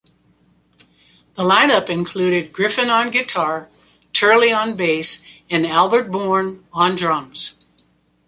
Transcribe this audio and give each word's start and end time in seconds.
The 1.35 1.43
lineup 1.43 1.87
included 1.87 2.51
Griffin 2.51 2.89
on 2.89 3.11
guitar, 3.11 3.69
Turley 4.13 4.51
on 4.51 4.75
bass, 4.75 5.23
and 5.47 5.63
Albert 5.63 6.05
Born 6.05 6.65
on 6.73 6.95
drums. 6.95 7.63